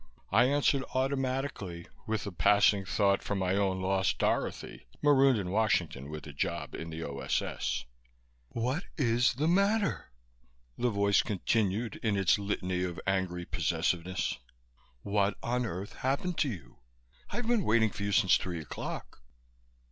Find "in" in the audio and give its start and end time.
5.37-5.51, 6.73-6.89, 12.01-12.17